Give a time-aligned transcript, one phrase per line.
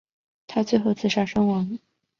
[0.47, 1.77] 他最后自杀身亡。